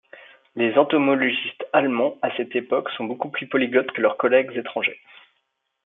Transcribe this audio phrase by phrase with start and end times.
[0.55, 4.99] Les entomologistes allemands à cette époque sont beaucoup plus polyglottes que leurs collègues étrangers.